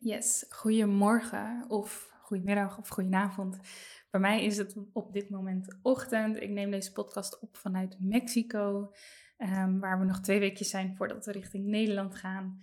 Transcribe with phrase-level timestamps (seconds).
[0.00, 3.58] Yes, goedemorgen of goedemiddag of goedenavond.
[4.10, 6.42] Bij mij is het op dit moment ochtend.
[6.42, 8.92] Ik neem deze podcast op vanuit Mexico,
[9.38, 12.60] um, waar we nog twee weekjes zijn voordat we richting Nederland gaan.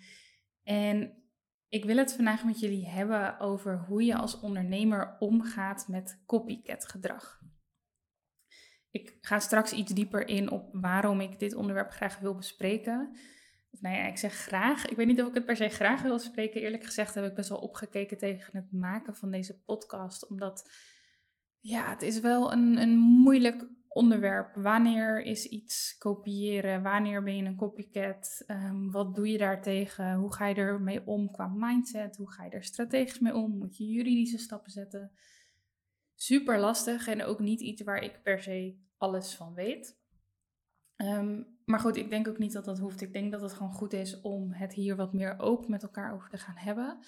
[0.63, 1.23] En
[1.69, 6.86] ik wil het vandaag met jullie hebben over hoe je als ondernemer omgaat met copycat
[6.88, 7.39] gedrag.
[8.91, 13.17] Ik ga straks iets dieper in op waarom ik dit onderwerp graag wil bespreken
[13.81, 14.86] nou ja, ik zeg graag.
[14.86, 16.62] Ik weet niet of ik het per se graag wil spreken.
[16.62, 20.30] Eerlijk gezegd heb ik best wel opgekeken tegen het maken van deze podcast.
[20.30, 20.72] Omdat,
[21.59, 24.56] ja, het is wel een, een moeilijk onderwerp.
[24.56, 26.84] Wanneer is iets kopiëren?
[26.84, 28.44] Wanneer ben je een copycat?
[28.48, 30.14] Um, wat doe je daartegen?
[30.14, 32.18] Hoe ga je ermee om qua mindset?
[32.18, 33.58] Hoe ga je er strategisch mee om?
[33.58, 35.12] Moet je juridische stappen zetten?
[36.16, 40.00] Super lastig en ook niet iets waar ik per se alles van weet.
[40.98, 43.02] Um, maar goed, ik denk ook niet dat dat hoeft.
[43.02, 46.13] Ik denk dat het gewoon goed is om het hier wat meer open met elkaar
[46.13, 46.99] over te gaan hebben.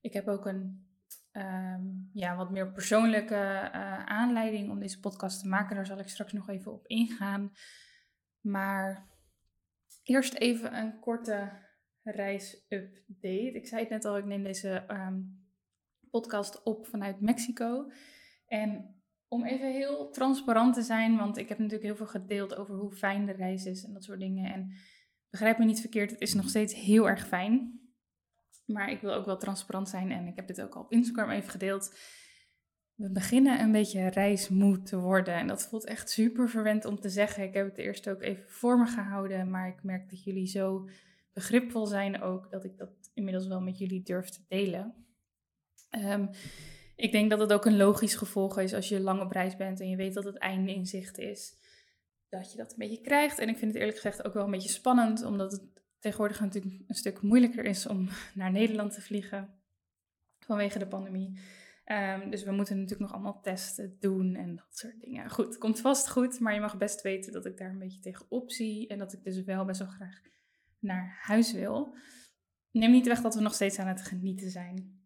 [0.00, 0.86] Ik heb ook een
[1.30, 1.82] ehm,
[2.12, 5.76] ja, wat meer persoonlijke uh, aanleiding om deze podcast te maken.
[5.76, 7.52] Daar zal ik straks nog even op ingaan.
[8.40, 9.10] Maar
[10.02, 11.52] eerst even een korte
[12.02, 13.52] reis-update.
[13.52, 15.46] Ik zei het net al, ik neem deze um,
[16.10, 17.90] podcast op vanuit Mexico.
[18.46, 19.01] En
[19.32, 22.92] om even heel transparant te zijn, want ik heb natuurlijk heel veel gedeeld over hoe
[22.92, 24.52] fijn de reis is en dat soort dingen.
[24.52, 24.72] En
[25.30, 27.80] begrijp me niet verkeerd, het is nog steeds heel erg fijn.
[28.66, 31.30] Maar ik wil ook wel transparant zijn en ik heb dit ook al op Instagram
[31.30, 31.98] even gedeeld.
[32.94, 37.08] We beginnen een beetje reismoe te worden en dat voelt echt super verwend om te
[37.08, 37.44] zeggen.
[37.44, 40.88] Ik heb het eerst ook even voor me gehouden, maar ik merk dat jullie zo
[41.32, 44.94] begripvol zijn ook dat ik dat inmiddels wel met jullie durf te delen.
[45.90, 46.30] Um,
[46.96, 49.80] ik denk dat het ook een logisch gevolg is als je lang op reis bent
[49.80, 51.54] en je weet dat het einde in zicht is.
[52.28, 53.38] Dat je dat een beetje krijgt.
[53.38, 55.62] En ik vind het eerlijk gezegd ook wel een beetje spannend, omdat het
[55.98, 59.54] tegenwoordig natuurlijk een stuk moeilijker is om naar Nederland te vliegen
[60.38, 61.40] vanwege de pandemie.
[61.86, 65.30] Um, dus we moeten natuurlijk nog allemaal testen doen en dat soort dingen.
[65.30, 68.00] Goed, het komt vast goed, maar je mag best weten dat ik daar een beetje
[68.00, 70.20] tegenop zie en dat ik dus wel best wel graag
[70.78, 71.94] naar huis wil.
[72.70, 75.00] Neem niet weg dat we nog steeds aan het genieten zijn.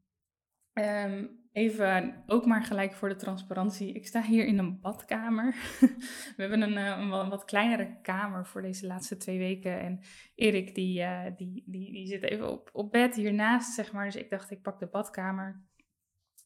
[0.72, 3.92] Um, Even ook maar gelijk voor de transparantie.
[3.92, 5.54] Ik sta hier in een badkamer.
[6.36, 9.80] We hebben een, eh, wat kleinere kamer voor deze laatste twee weken.
[9.80, 10.00] En
[10.34, 14.04] Erik die, uh, die, die, die zit even op, op bed hiernaast, zeg maar.
[14.04, 15.64] Dus ik dacht, ik pak de badkamer.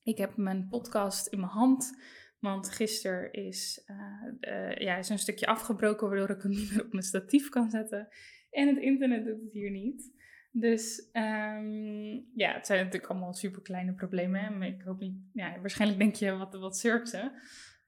[0.02, 1.98] Ik heb mijn podcast in mijn hand.
[2.38, 3.84] Want gisteren is,
[4.40, 7.70] uh, ja, is een stukje afgebroken, waardoor ik hem niet meer op mijn statief kan
[7.70, 8.08] zetten.
[8.50, 10.12] En het internet doet het hier niet.
[10.52, 14.58] Dus um, ja, het zijn natuurlijk allemaal super kleine problemen.
[14.58, 16.84] Maar ik hoop niet, ja, waarschijnlijk denk je, wat, wat?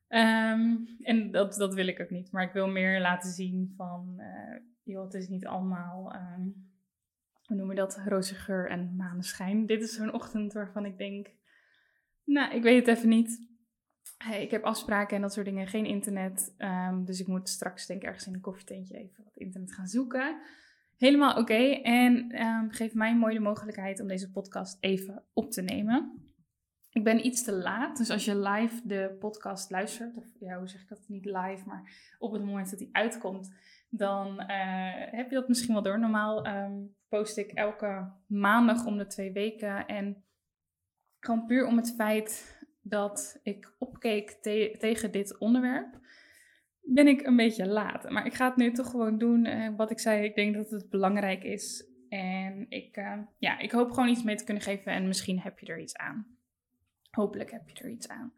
[0.08, 2.32] Um, en dat, dat wil ik ook niet.
[2.32, 6.70] Maar ik wil meer laten zien van, uh, joh, het is niet allemaal, um,
[7.42, 9.66] hoe noem je dat, roze geur en maneschijn.
[9.66, 11.30] Dit is zo'n ochtend waarvan ik denk,
[12.24, 13.50] nou, ik weet het even niet.
[14.16, 16.54] Hey, ik heb afspraken en dat soort dingen, geen internet.
[17.04, 20.40] Dus ik moet straks denk ik ergens in een koffietentje even wat internet gaan zoeken.
[21.02, 21.80] Helemaal oké.
[21.82, 26.22] En um, geef mij mooi de mogelijkheid om deze podcast even op te nemen.
[26.90, 30.68] Ik ben iets te laat, dus als je live de podcast luistert, of ja, hoe
[30.68, 33.54] zeg ik dat niet live, maar op het moment dat die uitkomt,
[33.88, 34.46] dan uh,
[34.94, 35.98] heb je dat misschien wel door.
[35.98, 39.86] Normaal um, post ik elke maandag om de twee weken.
[39.86, 40.24] En
[41.20, 46.00] gewoon puur om het feit dat ik opkeek te tegen dit onderwerp
[46.82, 48.10] ben ik een beetje laat.
[48.10, 49.46] Maar ik ga het nu toch gewoon doen.
[49.46, 51.90] Uh, wat ik zei, ik denk dat het belangrijk is.
[52.08, 54.92] En ik, uh, ja, ik hoop gewoon iets mee te kunnen geven.
[54.92, 56.36] En misschien heb je er iets aan.
[57.10, 58.32] Hopelijk heb je er iets aan.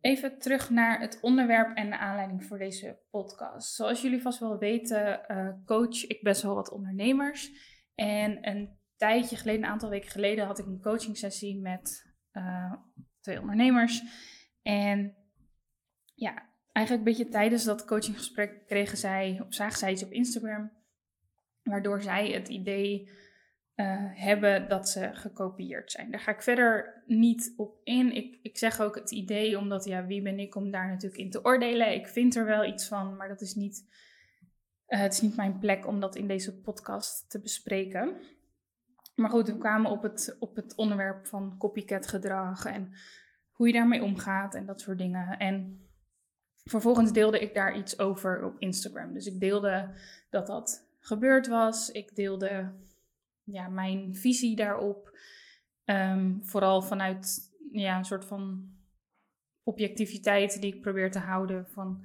[0.00, 3.74] Even terug naar het onderwerp en de aanleiding voor deze podcast.
[3.74, 7.50] Zoals jullie vast wel weten, uh, coach ik best wel wat ondernemers.
[7.94, 12.12] En een tijdje geleden, een aantal weken geleden, had ik een coaching sessie met
[13.20, 14.02] twee ondernemers.
[14.62, 15.14] En
[16.14, 20.72] ja, eigenlijk een beetje tijdens dat coachinggesprek kregen zij, of zagen zij iets op Instagram,
[21.62, 23.08] waardoor zij het idee
[23.76, 26.10] uh, hebben dat ze gekopieerd zijn.
[26.10, 28.12] Daar ga ik verder niet op in.
[28.12, 31.30] Ik, ik zeg ook het idee, omdat ja, wie ben ik om daar natuurlijk in
[31.30, 31.94] te oordelen?
[31.94, 33.88] Ik vind er wel iets van, maar dat is niet,
[34.88, 38.16] uh, het is niet mijn plek om dat in deze podcast te bespreken.
[39.14, 42.92] Maar goed, we kwamen op het, op het onderwerp van copycat gedrag en
[43.50, 45.38] hoe je daarmee omgaat en dat soort dingen.
[45.38, 45.83] En
[46.64, 49.12] vervolgens deelde ik daar iets over op Instagram.
[49.12, 49.90] Dus ik deelde
[50.30, 51.90] dat dat gebeurd was.
[51.90, 52.72] Ik deelde
[53.42, 55.18] ja, mijn visie daarop.
[55.84, 58.72] Um, vooral vanuit ja, een soort van
[59.62, 61.66] objectiviteit die ik probeer te houden.
[61.68, 62.04] Van,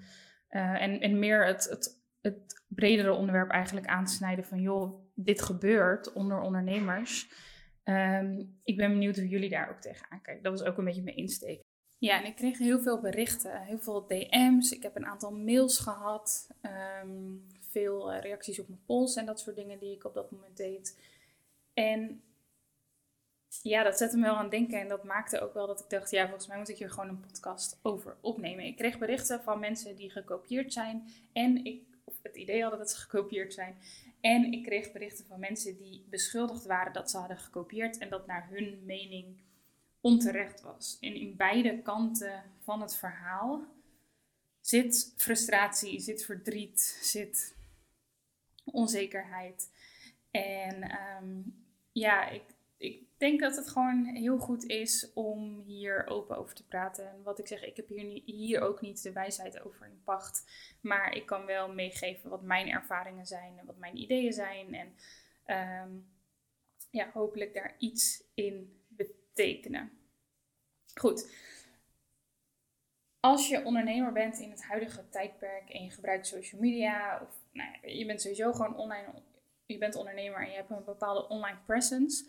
[0.50, 5.12] uh, en, en meer het, het, het bredere onderwerp eigenlijk aan te snijden van joh,
[5.16, 7.32] dit gebeurt onder ondernemers.
[7.84, 10.44] Um, ik ben benieuwd hoe jullie daar ook tegenaan kijken.
[10.44, 11.62] Dat was ook een beetje mijn insteek.
[12.00, 14.72] Ja, en ik kreeg heel veel berichten, heel veel DM's.
[14.72, 16.50] Ik heb een aantal mails gehad,
[17.02, 20.32] um, veel uh, reacties op mijn pols en dat soort dingen die ik op dat
[20.32, 20.98] moment deed.
[21.74, 22.22] En
[23.62, 24.80] ja, dat zette me wel aan het denken.
[24.80, 27.10] En dat maakte ook wel dat ik dacht, ja, volgens mij moet ik hier gewoon
[27.10, 28.66] een podcast over opnemen.
[28.66, 31.10] Ik kreeg berichten van mensen die gekopieerd zijn.
[31.34, 33.78] En ik, of het idee hadden dat ze gekopieerd zijn.
[34.22, 37.98] En ik kreeg berichten van mensen die beschuldigd waren dat ze hadden gekopieerd.
[37.98, 39.38] En dat naar hun mening
[40.02, 40.98] onterecht was.
[41.00, 43.68] En in beide kanten van het verhaal
[44.62, 47.56] zit frustratie, zit verdriet, zit
[48.66, 49.72] onzekerheid.
[50.32, 52.44] En um, ja, ik,
[52.78, 57.10] ik denk dat het gewoon heel goed is om hier open over te praten.
[57.12, 60.44] En wat ik zeg, ik heb hier, hier ook niet de wijsheid over in pacht.
[60.82, 64.74] Maar ik kan wel meegeven wat mijn ervaringen zijn en wat mijn ideeën zijn.
[64.74, 64.96] En
[65.84, 66.08] um,
[66.92, 68.79] ja, hopelijk daar iets in
[70.94, 71.48] Goed.
[73.20, 77.70] Als je ondernemer bent in het huidige tijdperk en je gebruikt social media, of nou
[77.72, 79.22] ja, je bent sowieso gewoon online
[79.74, 82.26] je bent ondernemer en je hebt een bepaalde online presence,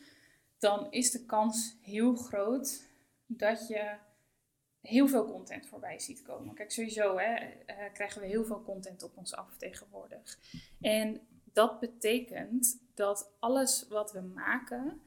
[0.59, 2.89] dan is de kans heel groot
[3.27, 3.97] dat je
[4.81, 6.55] heel veel content voorbij ziet komen.
[6.55, 10.39] Kijk, sowieso hè, uh, krijgen we heel veel content op ons af tegenwoordig.
[10.81, 11.21] En
[11.53, 15.03] dat betekent dat alles wat we maken,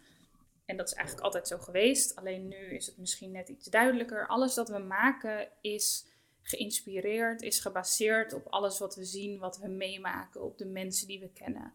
[0.65, 4.27] en dat is eigenlijk altijd zo geweest, alleen nu is het misschien net iets duidelijker.
[4.27, 6.06] Alles dat we maken is
[6.42, 11.19] geïnspireerd, is gebaseerd op alles wat we zien, wat we meemaken, op de mensen die
[11.19, 11.74] we kennen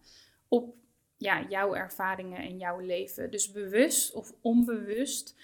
[0.48, 0.74] op
[1.16, 3.30] ja, jouw ervaringen en jouw leven.
[3.30, 5.34] Dus bewust of onbewust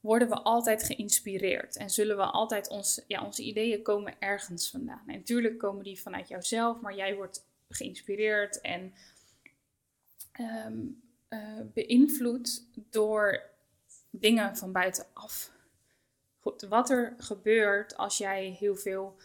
[0.00, 5.02] worden we altijd geïnspireerd en zullen we altijd ons, ja, onze ideeën komen ergens vandaan.
[5.06, 8.94] En natuurlijk komen die vanuit jouzelf, maar jij wordt geïnspireerd en
[10.40, 13.42] um, uh, beïnvloed door
[14.10, 15.50] dingen van buitenaf.
[16.40, 19.16] Goed, wat er gebeurt als jij heel veel,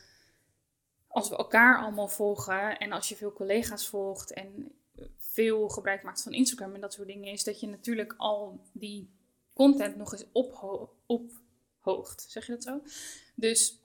[1.07, 4.71] als we elkaar allemaal volgen en als je veel collega's volgt en
[5.17, 9.09] veel gebruik maakt van Instagram en dat soort dingen, is dat je natuurlijk al die
[9.53, 12.25] content nog eens opho ophoogt.
[12.29, 12.81] Zeg je dat zo?
[13.35, 13.79] Dus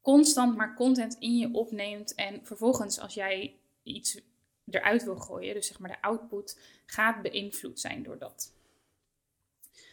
[0.00, 4.20] constant maar content in je opneemt en vervolgens als jij iets
[4.70, 8.52] eruit wil gooien, dus zeg maar de output, gaat beïnvloed zijn door dat.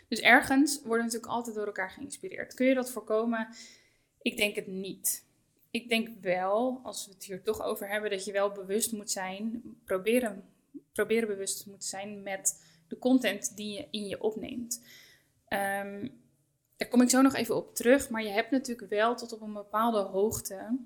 [0.07, 2.53] Dus ergens worden natuurlijk altijd door elkaar geïnspireerd.
[2.53, 3.48] Kun je dat voorkomen?
[4.22, 5.25] Ik denk het niet.
[5.72, 9.12] Ik denk wel, als we het hier toch over hebben, dat je wel bewust moet
[9.12, 9.62] zijn.
[9.86, 10.51] Proberen
[10.91, 14.84] proberen bewust te moeten zijn met de content die je in je opneemt.
[15.48, 16.19] Um,
[16.77, 19.41] daar kom ik zo nog even op terug, maar je hebt natuurlijk wel tot op
[19.41, 20.77] een bepaalde hoogte,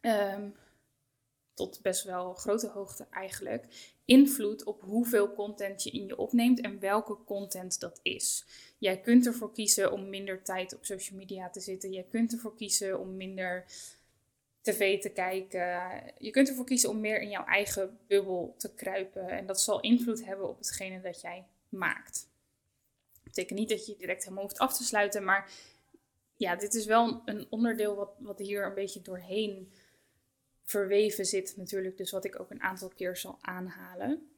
[0.00, 0.54] um,
[1.58, 3.64] tot best wel grote hoogte eigenlijk,
[4.04, 8.44] invloed op hoeveel content je in je opneemt en welke content dat is.
[8.78, 11.92] Jij kunt ervoor kiezen om minder tijd op social media te zitten.
[11.92, 13.64] Jij kunt ervoor kiezen om minder
[14.60, 16.02] tv te kijken.
[16.18, 19.28] Je kunt ervoor kiezen om meer in jouw eigen bubbel te kruipen.
[19.28, 22.28] En dat zal invloed hebben op hetgene dat jij maakt.
[23.12, 25.50] Dat betekent niet dat je direct helemaal hoeft af te sluiten, maar
[26.36, 29.72] ja, dit is wel een onderdeel wat, wat hier een beetje doorheen
[30.68, 31.96] verweven zit natuurlijk.
[31.96, 34.28] Dus wat ik ook een aantal keer zal aanhalen.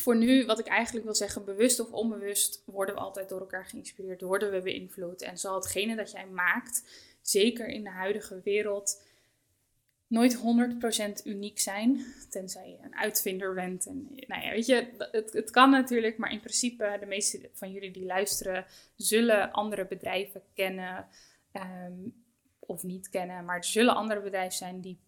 [0.00, 3.66] Voor nu, wat ik eigenlijk wil zeggen, bewust of onbewust worden we altijd door elkaar
[3.66, 5.22] geïnspireerd, worden we beïnvloed.
[5.22, 6.84] En zal hetgene dat jij maakt,
[7.20, 9.02] zeker in de huidige wereld,
[10.06, 10.38] nooit
[11.22, 12.14] 100% uniek zijn.
[12.30, 13.86] Tenzij je een uitvinder bent.
[13.86, 17.72] En, nou ja, weet je, het, het kan natuurlijk, maar in principe, de meeste van
[17.72, 18.66] jullie die luisteren,
[18.96, 21.06] zullen andere bedrijven kennen.
[21.52, 22.20] Um,
[22.58, 23.44] of niet kennen.
[23.44, 24.98] Maar er zullen andere bedrijven zijn die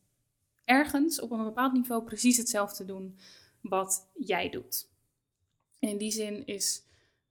[0.64, 3.18] ergens op een bepaald niveau precies hetzelfde doen
[3.60, 4.88] wat jij doet.
[5.78, 6.82] In die zin is,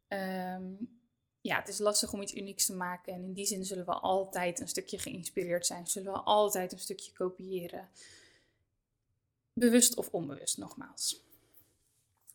[0.08, 0.64] ehm,
[1.42, 3.14] ja, het is lastig om iets unieks te maken.
[3.14, 5.88] En in die zin zullen we altijd een stukje geïnspireerd zijn.
[5.88, 7.90] Zullen we altijd een stukje kopiëren.
[9.54, 11.24] Bewust of onbewust, nogmaals.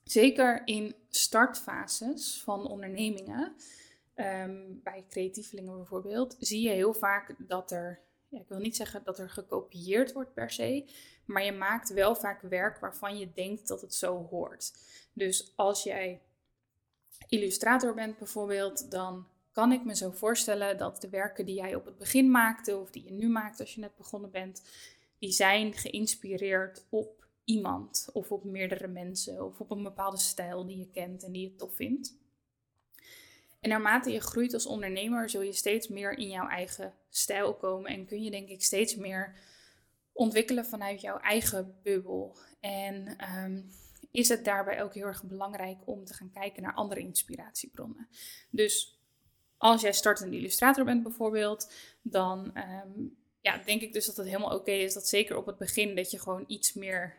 [0.04, 3.56] Zeker in startfases van ondernemingen,
[4.14, 9.04] ehm, bij creatievelingen bijvoorbeeld, zie je heel vaak dat er, ja, ik wil niet zeggen
[9.04, 10.88] dat er gekopieerd wordt per se,
[11.24, 14.72] maar je maakt wel vaak werk waarvan je denkt dat het zo hoort.
[15.12, 16.20] Dus als jij
[17.28, 21.84] illustrator bent bijvoorbeeld, dan kan ik me zo voorstellen dat de werken die jij op
[21.84, 24.62] het begin maakte of die je nu maakt als je net begonnen bent,
[25.18, 30.78] die zijn geïnspireerd op iemand of op meerdere mensen of op een bepaalde stijl die
[30.78, 32.17] je kent en die je tof vindt.
[33.60, 37.90] En naarmate je groeit als ondernemer zul je steeds meer in jouw eigen stijl komen
[37.90, 39.36] en kun je denk ik steeds meer
[40.12, 42.36] ontwikkelen vanuit jouw eigen bubbel.
[42.60, 43.60] En ehm,
[44.10, 48.08] is het daarbij ook heel erg belangrijk om te gaan kijken naar andere inspiratiebronnen.
[48.50, 49.00] Dus
[49.56, 51.72] als jij startende illustrator bent bijvoorbeeld,
[52.02, 52.90] dan ehm,
[53.40, 56.10] ja, denk ik dus dat het helemaal oké is dat zeker op het begin dat
[56.10, 57.16] je gewoon iets meer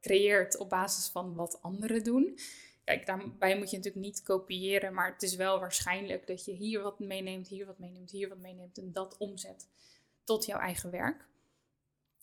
[0.00, 2.38] creëert op basis van wat anderen doen.
[2.86, 6.82] Kijk, daarbij moet je natuurlijk niet kopiëren, maar het is wel waarschijnlijk dat je hier
[6.82, 9.68] wat meeneemt, hier wat meeneemt, hier wat meeneemt en dat omzet
[10.24, 11.26] tot jouw eigen werk.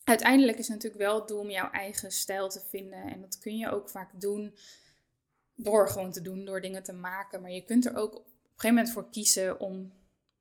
[0.04, 3.38] Uiteindelijk is het natuurlijk wel het doel om jouw eigen stijl te vinden en dat
[3.38, 4.54] kun je ook vaak doen
[5.54, 7.40] door gewoon te doen, door dingen te maken.
[7.40, 9.92] Maar je kunt er ook op een gegeven moment voor kiezen om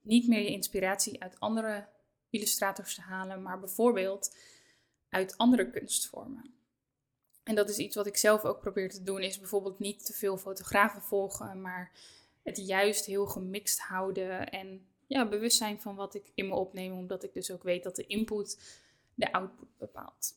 [0.02, 1.88] niet meer je inspiratie uit andere
[2.30, 4.36] illustrators te halen, maar bijvoorbeeld
[5.10, 6.63] uit andere kunstvormen.
[7.44, 10.14] En dat is iets wat ik zelf ook probeer te doen, is bijvoorbeeld niet te
[10.14, 11.92] veel fotografen volgen, maar
[12.44, 16.92] het juist heel gemixt houden en ja, bewust zijn van wat ik in me opneem,
[16.92, 18.60] omdat ik dus ook weet dat de input
[19.16, 20.34] de output bepaalt.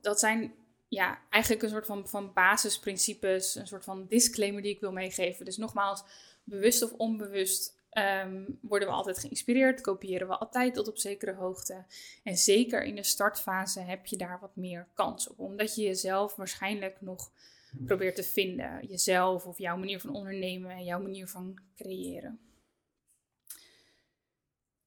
[0.00, 0.54] Dat zijn
[0.88, 5.44] ja, eigenlijk een soort van, van basisprincipes, een soort van disclaimer die ik wil meegeven.
[5.44, 6.02] Dus nogmaals,
[6.44, 11.84] bewust of onbewust Ehm, worden we altijd geïnspireerd, kopiëren we altijd tot op zekere hoogte.
[12.22, 16.36] En zeker in de startfase heb je daar wat meer kans op, omdat je jezelf
[16.36, 17.30] waarschijnlijk nog
[17.86, 18.86] probeert te vinden.
[18.86, 22.40] Jezelf of jouw manier van ondernemen en jouw manier van creëren.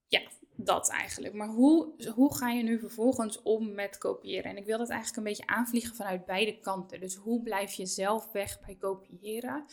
[0.08, 0.22] Ja,
[0.55, 1.34] dat eigenlijk.
[1.34, 4.51] Maar hoe, hoe ga je nu vervolgens om met kopiëren?
[4.51, 7.00] En ik wil dat eigenlijk een beetje aanvliegen vanuit beide kanten.
[7.00, 9.65] Dus hoe blijf je zelf weg bij kopiëren?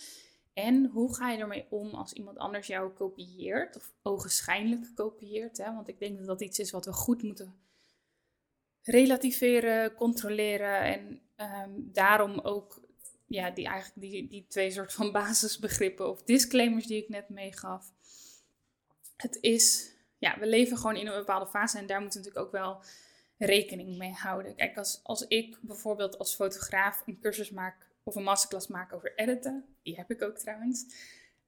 [0.58, 5.58] En hoe ga je ermee om als iemand anders jou kopieert, of ogenschijnlijk kopieert?
[5.58, 5.74] Hè?
[5.74, 7.54] Want ik denk dat dat iets is wat we goed moeten
[8.82, 10.80] relativeren, controleren.
[10.80, 12.80] En um, daarom ook
[13.26, 17.92] ja, die, eigenlijk die, die twee soort van basisbegrippen of disclaimers die ik net meegaf.
[19.16, 22.54] Het is, ja, we leven gewoon in een bepaalde fase en daar moeten we natuurlijk
[22.54, 22.80] ook wel
[23.36, 24.54] rekening mee houden.
[24.54, 29.12] Kijk, als, als ik bijvoorbeeld als fotograaf een cursus maak of een masterclass maken over
[29.16, 30.84] editen, die heb ik ook trouwens,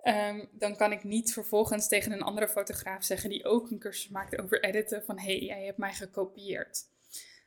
[0.05, 4.09] um, dan kan ik niet vervolgens tegen een andere fotograaf zeggen die ook een cursus
[4.09, 6.85] maakt over editen van hey, jij hebt mij gekopieerd.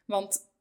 [0.06, 0.52] Want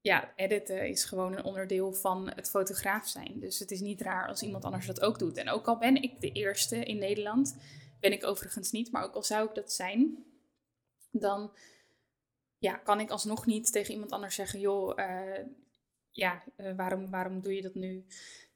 [0.00, 3.40] ja, editen is gewoon een onderdeel van het fotograaf zijn.
[3.40, 5.36] Dus het is niet raar als iemand anders dat ook doet.
[5.36, 7.56] En ook al ben ik de eerste in Nederland,
[8.00, 10.24] ben ik overigens niet, maar ook al zou ik dat zijn,
[11.10, 11.52] dan
[12.58, 15.38] ja, kan ik alsnog niet tegen iemand anders zeggen, joh, uh,
[16.18, 18.04] ja, uh, waarom, waarom doe je dat nu?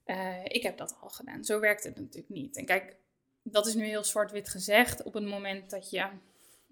[0.06, 1.44] Uh, ik heb dat al gedaan.
[1.44, 2.56] Zo werkt het natuurlijk niet.
[2.56, 2.96] En kijk,
[3.42, 5.02] dat is nu heel zwart-wit gezegd.
[5.02, 6.08] Op het moment dat je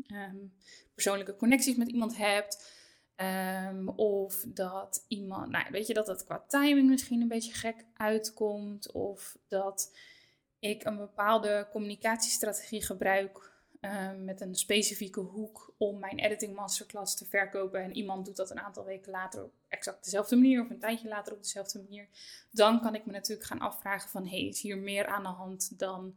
[0.09, 0.53] um,
[0.95, 2.79] persoonlijke connecties met iemand hebt.
[3.17, 7.85] Um, of dat iemand, nou weet je, dat dat qua timing misschien een beetje gek
[7.95, 8.93] uitkomt.
[8.93, 9.97] Of dat
[10.59, 17.25] ik een bepaalde communicatiestrategie gebruik Ehm, met een specifieke hoek om mijn editing masterclass te
[17.25, 17.83] verkopen.
[17.83, 21.09] En iemand doet dat een aantal weken later op exact dezelfde manier of een tijdje
[21.09, 22.09] later op dezelfde manier.
[22.51, 25.79] Dan kan ik me natuurlijk gaan afvragen van hey, is hier meer aan de hand
[25.79, 26.15] dan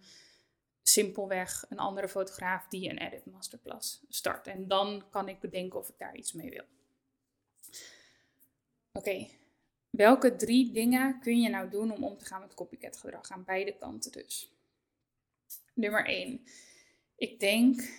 [0.82, 4.48] simpelweg een andere fotograaf die een edit masterclass start.
[4.48, 6.66] En dan kan ik bedenken of ik daar iets mee wil.
[8.92, 9.28] Oké,
[9.90, 13.32] welke drie dingen kun je nou doen om om te gaan met copycat gedrag?
[13.32, 14.52] Aan beide kanten dus.
[15.74, 16.46] Nummer 1
[17.24, 17.90] ik denk,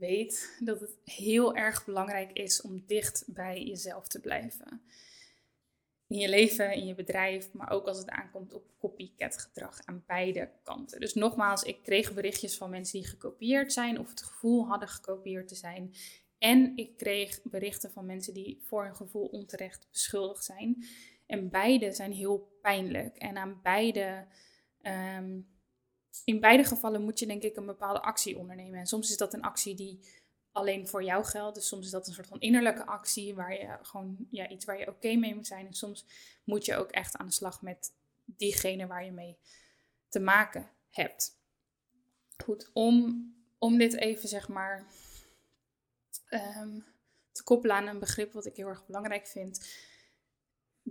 [0.00, 4.82] weet dat het heel erg belangrijk is om dicht bij jezelf te blijven.
[6.06, 10.04] In je leven, in je bedrijf, maar ook als het aankomt op copycat gedrag aan
[10.06, 11.00] beide kanten.
[11.00, 15.48] Dus nogmaals, ik kreeg berichtjes van mensen die gekopieerd zijn of het gevoel hadden gekopieerd
[15.48, 15.94] te zijn.
[16.38, 20.84] En ik kreeg berichten van mensen die voor hun gevoel onterecht beschuldigd zijn.
[21.26, 23.16] En beide zijn heel pijnlijk.
[23.16, 24.26] En aan beide
[24.82, 25.48] um,
[26.24, 28.78] in beide gevallen moet je denk ik een bepaalde actie ondernemen.
[28.78, 30.00] En soms is dat een actie die
[30.52, 31.54] alleen voor jou geldt.
[31.54, 34.78] Dus soms is dat een soort van innerlijke actie waar je gewoon ja, iets waar
[34.78, 35.66] je oké mee moet zijn.
[35.66, 36.04] En soms
[36.44, 37.92] moet je ook echt aan de slag met
[38.24, 39.38] diegene waar je mee
[40.08, 41.38] te maken hebt.
[42.44, 43.26] Goed, om,
[43.58, 44.86] om dit even zeg maar
[46.30, 46.84] um,
[47.32, 49.68] te koppelen aan een begrip wat ik heel erg belangrijk vind.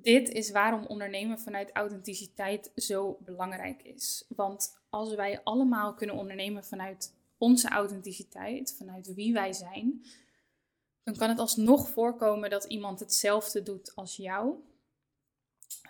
[0.02, 4.26] Dit is waarom ondernemen vanuit authenticiteit zo belangrijk is.
[4.28, 10.06] Want als wij allemaal kunnen ondernemen vanuit onze authenticiteit, vanuit wie wij zijn,
[11.04, 14.56] dan kan het alsnog voorkomen dat iemand hetzelfde doet als jou.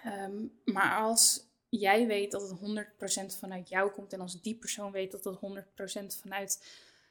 [0.04, 4.92] Ehm, maar als jij weet dat het 100% vanuit jou komt en als die persoon
[4.92, 6.66] weet dat het 100% vanuit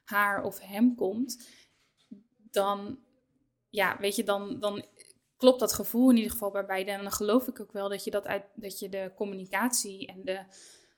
[0.05, 1.49] haar of hem komt,
[2.51, 2.99] dan,
[3.71, 4.85] ja, weet je, dan, dan
[5.39, 6.91] klopt dat gevoel in ieder geval bij beide.
[6.91, 10.25] En dan geloof ik ook wel dat je, dat uit, dat je de communicatie en
[10.25, 10.45] de,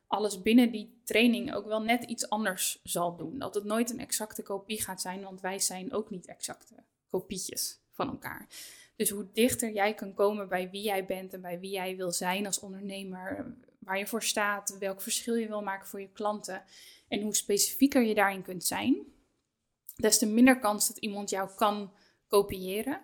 [0.06, 3.38] alles binnen die training ook wel net iets anders zal doen.
[3.38, 6.74] Dat het nooit een exacte kopie gaat zijn, want wij zijn ook niet exacte
[7.08, 8.48] kopietjes van elkaar.
[8.96, 12.12] Dus hoe dichter jij kan komen bij wie jij bent en bij wie jij wil
[12.12, 16.62] zijn als ondernemer, waar je voor staat, welk verschil je wil maken voor je klanten
[17.08, 19.04] en hoe specifieker je daarin kunt zijn,
[19.96, 21.92] des te minder kans dat iemand jou kan
[22.26, 23.00] kopiëren.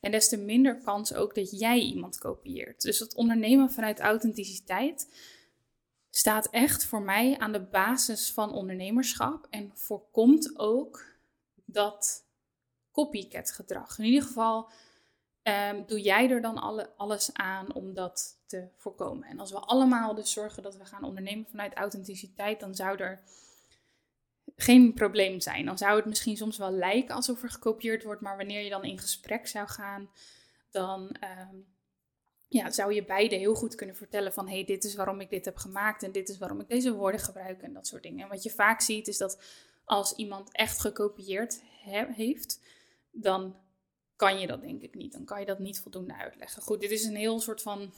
[0.00, 2.82] En des te minder kans ook dat jij iemand kopieert.
[2.82, 5.08] Dus het ondernemen vanuit authenticiteit
[6.10, 11.04] staat echt voor mij aan de basis van ondernemerschap en voorkomt ook
[11.64, 12.26] dat
[12.92, 13.98] copycat gedrag.
[13.98, 14.70] In ieder geval
[15.42, 19.28] um, doe jij er dan alle, alles aan om dat te voorkomen.
[19.28, 23.22] En als we allemaal dus zorgen dat we gaan ondernemen vanuit authenticiteit, dan zou er
[24.60, 25.64] geen probleem zijn.
[25.64, 28.84] Dan zou het misschien soms wel lijken alsof er gekopieerd wordt, maar wanneer je dan
[28.84, 30.10] in gesprek zou gaan,
[30.70, 31.66] dan um,
[32.48, 35.44] ja, zou je beide heel goed kunnen vertellen van hey, dit is waarom ik dit
[35.44, 38.22] heb gemaakt en dit is waarom ik deze woorden gebruik en dat soort dingen.
[38.22, 39.42] En wat je vaak ziet is dat
[39.84, 41.62] als iemand echt gekopieerd
[42.14, 42.60] heeft,
[43.10, 43.56] dan
[44.16, 45.12] kan je dat denk ik niet.
[45.12, 46.62] Dan kan je dat niet voldoende uitleggen.
[46.62, 47.92] Goed, dit is een heel soort van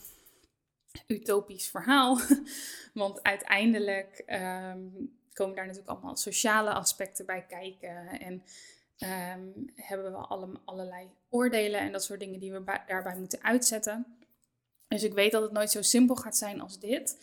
[1.06, 2.18] utopisch verhaal.
[2.94, 8.20] Want uiteindelijk um, komen daar natuurlijk allemaal sociale aspecten bij kijken.
[8.20, 8.42] En
[8.98, 14.06] um, hebben we alle, allerlei oordelen en dat soort dingen die we daarbij moeten uitzetten.
[14.88, 17.18] Dus ik weet dat het nooit zo simpel gaat zijn als dit.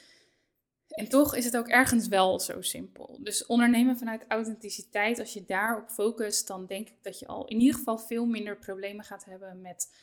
[0.87, 3.17] En toch is het ook ergens wel zo simpel.
[3.21, 7.59] Dus ondernemen vanuit authenticiteit, als je daarop focust, dan denk ik dat je al in
[7.59, 9.95] ieder geval veel minder problemen gaat hebben met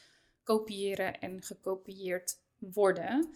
[0.42, 3.30] kopiëren en gekopieerd worden.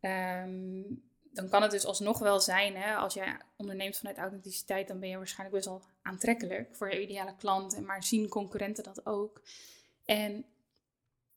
[0.00, 1.02] Um,
[1.34, 5.08] dan kan het dus alsnog wel zijn, hè, als jij onderneemt vanuit authenticiteit, dan ben
[5.08, 7.74] je waarschijnlijk best wel aantrekkelijk voor je ideale klant.
[7.74, 9.42] En maar zien concurrenten dat ook.
[10.04, 10.44] En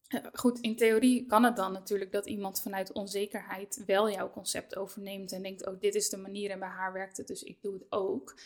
[0.07, 4.75] eh, goed, in theorie kan het dan natuurlijk dat iemand vanuit onzekerheid wel jouw concept
[4.75, 7.61] overneemt en denkt, oh, dit is de manier en bij haar werkt het, dus ik
[7.61, 8.39] doe het ook.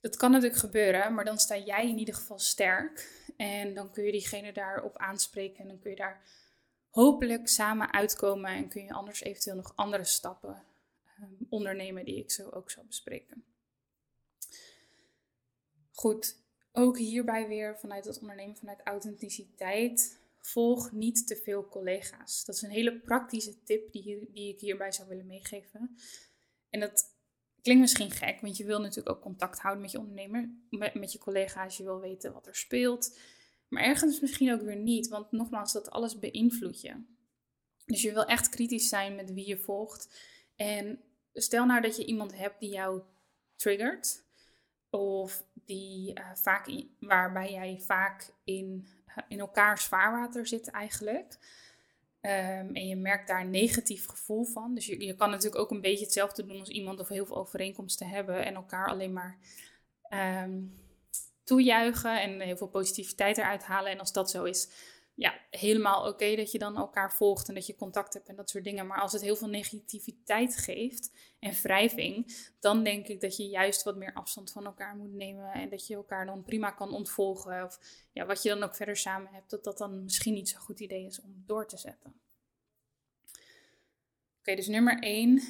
[0.00, 4.04] Dat kan natuurlijk gebeuren, maar dan sta jij in ieder geval sterk en dan kun
[4.04, 6.22] je diegene daarop aanspreken en dan kun je daar
[6.96, 10.62] hopelijk samen uitkomen en kun je anders eventueel nog andere stappen
[11.20, 13.44] um, ondernemen die ik zo ook zal bespreken.
[15.92, 16.36] Goed,
[16.72, 22.44] ook hierbij weer vanuit het ondernemen vanuit authenticiteit volg niet te veel collega's.
[22.44, 25.96] Dat is een hele praktische tip die, die ik hierbij zou willen meegeven.
[26.70, 27.04] En dat
[27.62, 31.12] klinkt misschien gek, want je wil natuurlijk ook contact houden met je ondernemer, met, met
[31.12, 31.76] je collega's.
[31.76, 33.18] Je wil weten wat er speelt.
[33.68, 37.04] Maar ergens misschien ook weer niet, want nogmaals, dat alles beïnvloedt je.
[37.86, 40.14] Dus je wil echt kritisch zijn met wie je volgt.
[40.56, 41.00] En
[41.32, 43.02] stel nou dat je iemand hebt die jou
[43.56, 44.24] triggert,
[44.90, 48.86] of die uh, vaak waarbij jij vaak in
[49.28, 51.38] in elkaars vaarwater zitten eigenlijk.
[52.20, 54.74] Ehm, en je merkt daar een negatief gevoel van.
[54.74, 57.36] Dus je, je kan natuurlijk ook een beetje hetzelfde doen als iemand of heel veel
[57.36, 59.38] overeenkomsten hebben en elkaar alleen maar
[60.44, 60.74] um,
[61.46, 63.92] toejuichen en heel veel positiviteit eruit halen.
[63.92, 64.70] En als dat zo is,
[65.14, 68.50] ja, helemaal oké dat je dan elkaar volgt en dat je contact hebt en dat
[68.50, 68.86] soort dingen.
[68.86, 73.82] Maar als het heel veel negativiteit geeft en wrijving, dan denk ik dat je juist
[73.82, 75.52] wat meer afstand van elkaar moet nemen.
[75.52, 77.64] En dat je elkaar dan prima kan ontvolgen.
[77.64, 77.78] Of
[78.12, 80.80] ja, wat je dan ook verder samen hebt, dat dat dan misschien niet zo'n goed
[80.80, 82.20] idee is om door te zetten.
[84.38, 85.42] Oké, dus nummer 1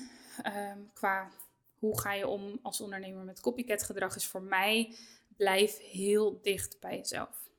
[0.43, 1.31] ehm, qua
[1.79, 4.97] hoe ga je om als ondernemer met copycat gedrag is voor mij
[5.37, 7.51] blijf heel dicht bij jezelf.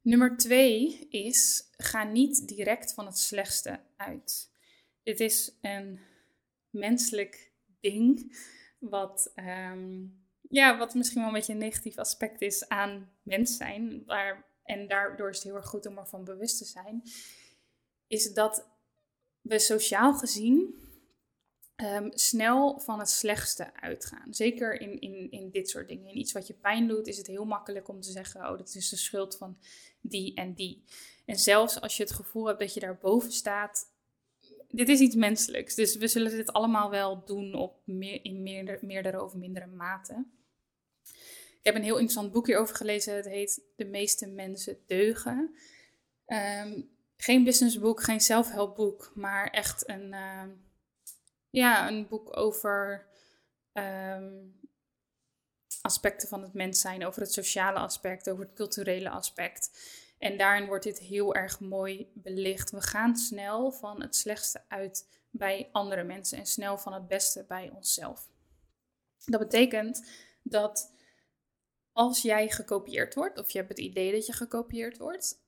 [0.00, 4.50] Nummer twee is, ga niet direct van het slechtste uit.
[5.02, 6.00] Dit is een
[6.70, 8.36] menselijk ding,
[8.78, 10.06] wat, ehm,
[10.48, 14.02] ja, wat misschien wel een beetje een negatief aspect is aan mens zijn.
[14.06, 17.02] Waar, en daardoor is het heel erg goed om ervan bewust te zijn.
[18.06, 18.68] Is dat
[19.40, 20.87] we sociaal gezien
[21.78, 24.34] ehm, snel van het slechtste uitgaan.
[24.34, 26.08] Zeker in, in, in dit soort dingen.
[26.08, 28.74] In iets wat je pijn doet, is het heel makkelijk om te zeggen: Oh, dat
[28.74, 29.58] is de schuld van
[30.00, 30.84] die en die.
[31.26, 33.90] En zelfs als je het gevoel hebt dat je daarboven staat,
[34.68, 35.74] dit is iets menselijks.
[35.74, 40.24] Dus we zullen dit allemaal wel doen op meer, in meerder, meerdere of mindere mate.
[41.58, 43.16] Ik heb een heel interessant boek hierover gelezen.
[43.16, 45.54] Het heet De meeste mensen deugen.
[46.26, 46.80] Ehm,
[47.16, 50.50] geen businessboek, geen zelfhelpboek, maar echt een, ehm,
[51.50, 53.06] ja, een boek over
[53.72, 54.46] ehm,
[55.80, 59.70] aspecten van het mens zijn, over het sociale aspect, over het culturele aspect.
[60.18, 62.70] En daarin wordt dit heel erg mooi belicht.
[62.70, 67.44] We gaan snel van het slechtste uit bij andere mensen en snel van het beste
[67.48, 68.28] bij onszelf.
[69.24, 70.10] Dat betekent
[70.42, 70.92] dat
[71.92, 75.42] als jij gekopieerd wordt, of je hebt het idee dat je gekopieerd wordt,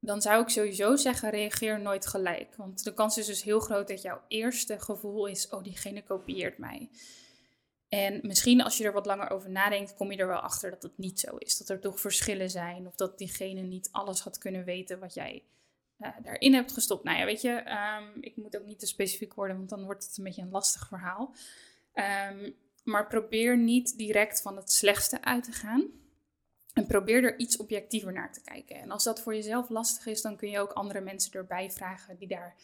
[0.00, 2.56] dan zou ik sowieso zeggen: reageer nooit gelijk.
[2.56, 6.58] Want de kans is dus heel groot dat jouw eerste gevoel is: oh, diegene kopieert
[6.58, 6.88] mij.
[7.88, 10.82] En misschien als je er wat langer over nadenkt, kom je er wel achter dat
[10.82, 11.58] het niet zo is.
[11.58, 12.86] Dat er toch verschillen zijn.
[12.86, 15.42] Of dat diegene niet alles had kunnen weten wat jij
[15.98, 17.04] uh, daarin hebt gestopt.
[17.04, 20.06] Nou ja, weet je, ehm, ik moet ook niet te specifiek worden, want dan wordt
[20.06, 21.34] het een beetje een lastig verhaal.
[22.30, 25.86] Um, maar probeer niet direct van het slechtste uit te gaan.
[26.74, 28.76] En probeer er iets objectiever naar te kijken.
[28.76, 32.16] En als dat voor jezelf lastig is, dan kun je ook andere mensen erbij vragen
[32.16, 32.56] die daar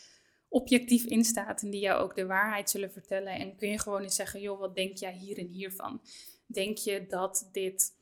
[0.48, 3.32] objectief in staat en die jou ook de waarheid zullen vertellen.
[3.32, 6.00] En kun je gewoon eens zeggen, joh, wat denk jij hier en hiervan?
[6.46, 7.94] Denk je dat dit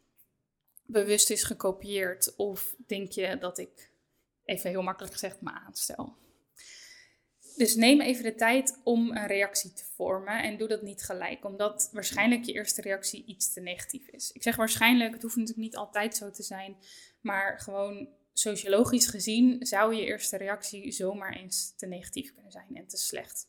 [0.87, 2.37] bewust is gekopieerd?
[2.37, 3.91] Of denk je dat ik,
[4.45, 6.17] even heel makkelijk gezegd, me aanstel?
[7.57, 11.45] Dus neem even de tijd om een reactie te vormen en doe dat niet gelijk,
[11.45, 14.33] omdat waarschijnlijk je eerste reactie iets te negatief is.
[14.33, 16.77] Ik zeg waarschijnlijk, het hoeft natuurlijk niet altijd zo te zijn,
[17.21, 22.87] maar gewoon sociologisch gezien zou je eerste reactie zomaar eens te negatief kunnen zijn en
[22.87, 23.49] te slecht.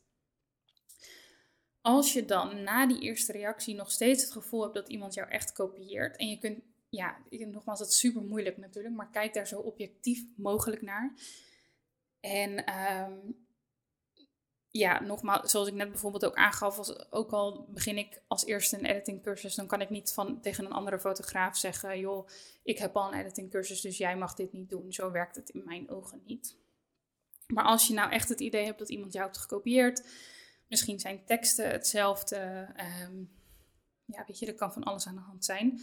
[1.80, 5.28] Als je dan na die eerste reactie nog steeds het gevoel hebt dat iemand jou
[5.28, 9.46] echt kopieert en je kunt, ja, nogmaals, dat is super moeilijk natuurlijk, maar kijk daar
[9.46, 11.14] zo objectief mogelijk naar.
[12.20, 13.45] En um,
[14.78, 18.78] ja, nogmaals, zoals ik net bijvoorbeeld ook aangaf, als, ook al begin ik als eerste
[18.78, 22.28] een editingcursus, dan kan ik niet van, tegen een andere fotograaf zeggen, joh,
[22.62, 24.92] ik heb al een editingcursus, dus jij mag dit niet doen.
[24.92, 26.56] Zo werkt het in mijn ogen niet.
[27.46, 30.06] Maar als je nou echt het idee hebt dat iemand jou heeft gekopieerd,
[30.68, 32.36] misschien zijn teksten hetzelfde,
[32.76, 33.22] ehm,
[34.04, 35.80] ja, weet je, er kan van alles aan de hand zijn,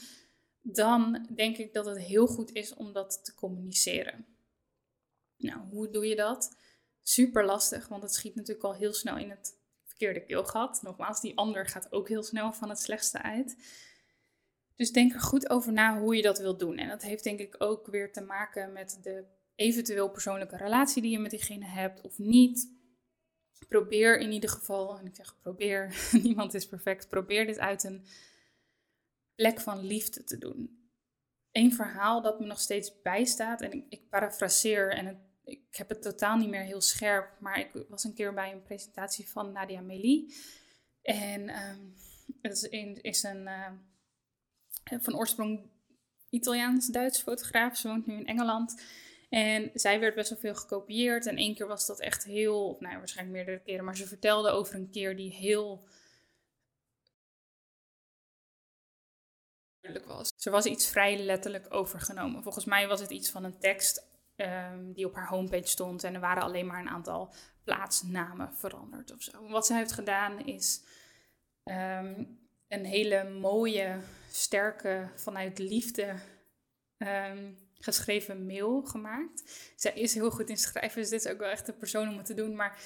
[0.61, 4.25] dan denk ik dat het heel goed is om dat te communiceren.
[5.37, 6.55] Nou, hoe doe je dat?
[7.03, 10.81] Super lastig, want het schiet natuurlijk al heel snel in het verkeerde keelgat.
[10.81, 13.57] Nogmaals, die ander gaat ook heel snel van het slechtste uit.
[14.75, 16.77] Dus denk er goed over na hoe je dat wilt doen.
[16.77, 21.11] En dat heeft denk ik ook weer te maken met de eventueel persoonlijke relatie die
[21.11, 22.71] je met diegene hebt of niet.
[23.67, 28.05] Probeer in ieder geval, en ik zeg probeer, niemand is perfect, probeer dit uit een
[29.35, 30.89] plek van liefde te doen.
[31.51, 35.89] Een verhaal dat me nog steeds bijstaat, en ik, ik parafraseer en het ik heb
[35.89, 39.51] het totaal niet meer heel scherp, maar ik was een keer bij een presentatie van
[39.51, 40.33] Nadia Meli.
[41.01, 41.95] En um,
[42.41, 45.69] is een, is een uh, van oorsprong
[46.29, 47.77] Italiaans-Duits fotograaf.
[47.77, 48.81] Ze woont nu in Engeland.
[49.29, 51.25] En zij werd best wel veel gekopieerd.
[51.25, 54.75] En één keer was dat echt heel, nou waarschijnlijk meerdere keren, maar ze vertelde over
[54.75, 55.87] een keer die heel
[60.05, 60.33] was.
[60.35, 62.43] Ze was iets vrij letterlijk overgenomen.
[62.43, 66.03] Volgens mij was het iets van een tekst Ehm, die op haar homepage stond.
[66.03, 69.47] En er waren alleen maar een aantal plaatsnamen veranderd of zo.
[69.47, 70.83] Wat zij heeft gedaan is
[71.63, 72.23] ehm,
[72.67, 73.99] een hele mooie,
[74.31, 76.15] sterke, vanuit liefde
[76.97, 79.71] ehm, geschreven mail gemaakt.
[79.75, 82.17] Zij is heel goed in schrijven, dus dit is ook wel echt de persoon om
[82.17, 82.55] het te doen.
[82.55, 82.79] Maar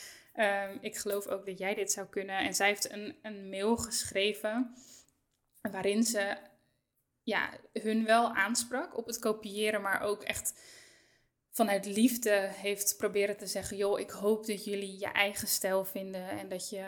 [0.81, 2.37] ik geloof ook dat jij dit zou kunnen.
[2.37, 4.75] En zij heeft een, een mail geschreven
[5.61, 6.37] waarin ze
[7.23, 10.53] ja, hun wel aansprak op het kopiëren, maar ook echt
[11.57, 16.29] vanuit liefde heeft proberen te zeggen: joh, ik hoop dat jullie je eigen stijl vinden
[16.29, 16.85] en dat je,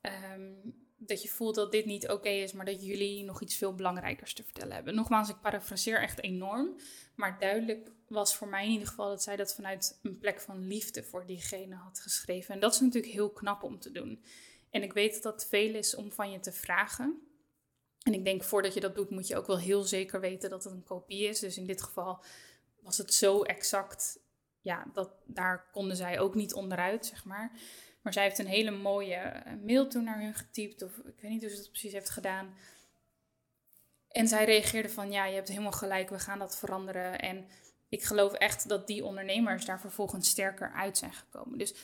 [0.00, 0.52] ehm,
[0.96, 4.34] dat je voelt dat dit niet oké is, maar dat jullie nog iets veel belangrijkers
[4.34, 4.94] te vertellen hebben.
[4.94, 6.76] Nogmaals, ik parafraseer echt enorm,
[7.14, 10.66] maar duidelijk was voor mij in ieder geval dat zij dat vanuit een plek van
[10.66, 12.54] liefde voor diegene had geschreven.
[12.54, 14.22] En dat is natuurlijk heel knap om te doen.
[14.70, 17.20] En ik weet dat dat veel is om van je te vragen.
[18.02, 20.64] En ik denk voordat je dat doet, moet je ook wel heel zeker weten dat
[20.64, 21.38] het een kopie is.
[21.38, 22.24] Dus in dit geval
[22.84, 24.18] was het zo exact.
[24.60, 27.52] Ja, dat, daar konden zij ook niet onderuit, zeg maar.
[28.02, 30.82] Maar zij heeft een hele mooie eh, mail toen naar hun getypt.
[30.82, 32.54] Of ik weet niet hoe ze dat precies heeft gedaan.
[34.08, 37.18] En zij reageerde van, ja, je hebt helemaal gelijk, we gaan dat veranderen.
[37.18, 37.46] En
[37.88, 41.58] ik geloof echt dat die ondernemers daar vervolgens sterker uit zijn gekomen.
[41.58, 41.74] Dus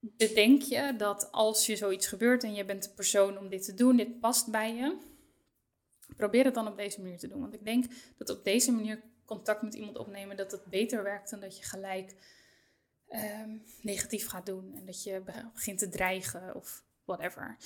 [0.00, 3.74] bedenk je dat als je zoiets gebeurt en je bent de persoon om dit te
[3.74, 4.96] doen, dit past bij je,
[6.16, 7.40] probeer het dan op deze manier te doen.
[7.40, 7.84] Want ik denk
[8.16, 11.64] dat op deze manier contact met iemand opnemen, dat het beter werkt dan dat je
[11.64, 12.14] gelijk
[13.08, 15.22] ehm, negatief gaat doen en dat je
[15.54, 17.56] begint te dreigen of whatever.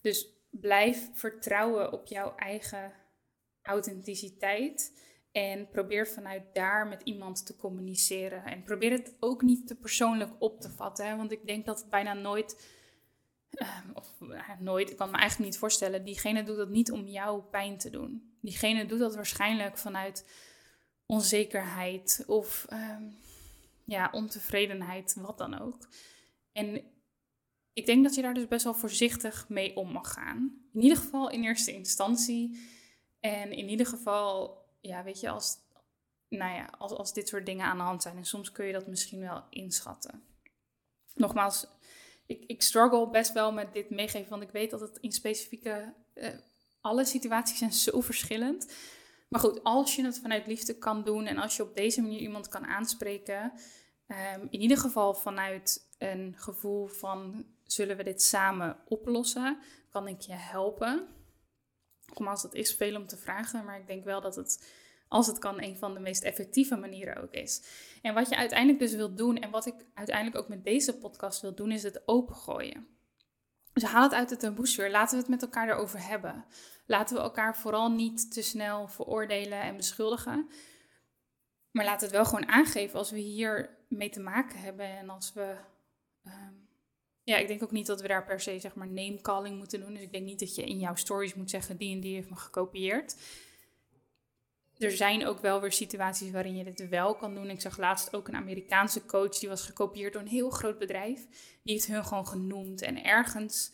[0.00, 2.92] Dus blijf vertrouwen op jouw eigen
[3.62, 5.00] authenticiteit.
[5.32, 8.44] En probeer vanuit daar met iemand te communiceren.
[8.44, 11.16] En probeer het ook niet te persoonlijk op te vatten.
[11.16, 12.70] Want ik denk dat het bijna nooit.
[13.50, 14.14] Ehm, of
[14.58, 16.04] nooit, ik kan me eigenlijk niet voorstellen.
[16.04, 18.36] Diegene doet dat niet om jouw pijn te doen.
[18.40, 20.24] Diegene doet dat waarschijnlijk vanuit
[21.12, 23.02] onzekerheid of ehm,
[23.84, 25.88] ja, ontevredenheid, wat dan ook.
[26.52, 26.82] En
[27.72, 30.66] ik denk dat je daar dus best wel voorzichtig mee om mag gaan.
[30.72, 32.60] In ieder geval in eerste instantie.
[33.20, 35.56] En in ieder geval ja, weet je, als,
[36.28, 38.16] nou ja, als, als dit soort dingen aan de hand zijn.
[38.16, 40.22] En soms kun je dat misschien wel inschatten.
[41.14, 41.66] Nogmaals,
[42.26, 45.94] ik, ik struggle best wel met dit meegeven, want ik weet dat het in specifieke.
[46.14, 46.28] Uh,
[46.80, 48.72] alle situaties zijn zo verschillend.
[49.32, 52.20] Maar goed, als je het vanuit liefde kan doen en als je op deze manier
[52.20, 53.52] iemand kan aanspreken,
[54.06, 59.58] um, in ieder geval vanuit een gevoel van zullen we dit samen oplossen,
[59.90, 61.08] kan ik je helpen.
[62.06, 64.72] Nogmaals, dat is veel om te vragen, maar ik denk wel dat het,
[65.08, 67.62] als het kan, een van de meest effectieve manieren ook is.
[68.02, 71.40] En wat je uiteindelijk dus wilt doen, en wat ik uiteindelijk ook met deze podcast
[71.40, 72.86] wil doen, is het opengooien.
[73.72, 74.90] Dus haal het uit de taboesfeer.
[74.90, 76.44] Laten we het met elkaar erover hebben.
[76.86, 80.48] Laten we elkaar vooral niet te snel veroordelen en beschuldigen.
[81.70, 85.32] Maar laat het wel gewoon aangeven als we hier mee te maken hebben en als
[85.32, 85.56] we
[86.24, 86.54] ehm,
[87.24, 89.80] ja, ik denk ook niet dat we daar per se zeg maar name calling moeten
[89.80, 89.92] doen.
[89.92, 92.30] Dus ik denk niet dat je in jouw stories moet zeggen die en die heeft
[92.30, 93.16] me gekopieerd.
[94.82, 97.50] Er zijn ook wel weer situaties waarin je dit wel kan doen.
[97.50, 101.26] Ik zag laatst ook een Amerikaanse coach die was gekopieerd door een heel groot bedrijf.
[101.62, 102.82] Die heeft hun gewoon genoemd.
[102.82, 103.72] En ergens,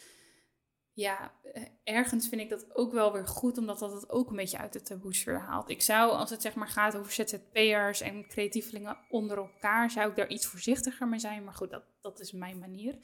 [0.92, 4.37] ja, eh, ergens vind ik dat ook wel weer goed, omdat dat het ook een
[4.37, 5.71] beetje uit de taboesfeer haalt.
[5.71, 10.16] Ik zou, als het zeg maar gaat over ZZP'ers en creatievelingen onder elkaar, zou ik
[10.16, 11.44] daar iets voorzichtiger mee zijn.
[11.44, 12.99] Maar goed, dat, dat is mijn manier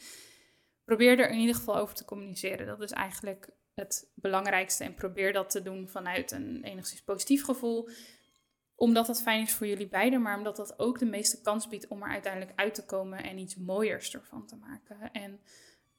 [0.85, 2.67] probeer er in ieder geval over te communiceren.
[2.67, 4.85] Dat is eigenlijk het belangrijkste.
[4.85, 7.89] En probeer dat te doen vanuit een enigszins positief gevoel.
[8.75, 11.89] Omdat dat fijn is voor jullie beiden, maar omdat dat ook de meeste kans biedt
[11.89, 15.13] om er uiteindelijk uit te komen en iets mooiers ervan te maken.
[15.13, 15.41] En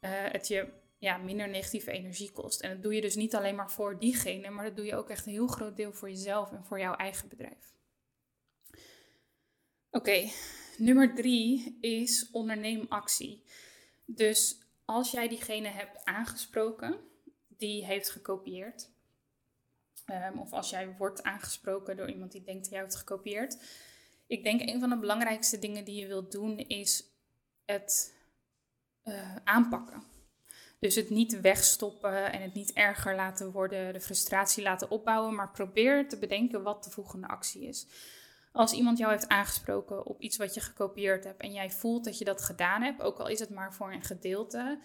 [0.02, 2.62] uh, het je ja, minder negatieve energie kost.
[2.62, 5.10] En dat doe je dus niet alleen maar voor diegene, maar dat doe je ook
[5.10, 7.74] echt een heel groot deel voor jezelf en voor jouw eigen bedrijf.
[9.92, 10.30] Oké,
[10.78, 13.44] nummer drie is onderneem actie.
[14.06, 17.00] Dus als jij diegene hebt aangesproken
[17.58, 18.90] die heeft gekopieerd,
[20.06, 23.58] um, of als jij wordt aangesproken door iemand die denkt dat jij hebt gekopieerd,
[24.28, 27.04] ik denk een van de belangrijkste dingen die je wilt doen is
[27.66, 28.16] het
[29.04, 30.04] uh, aanpakken.
[30.80, 35.52] Dus het niet wegstoppen en het niet erger laten worden, de frustratie laten opbouwen, maar
[35.52, 37.88] probeer te bedenken wat de volgende actie is.
[38.52, 42.18] Als iemand jou heeft aangesproken op iets wat je gekopieerd hebt en jij voelt dat
[42.18, 44.80] je dat gedaan hebt, ook al is het maar voor een gedeelte,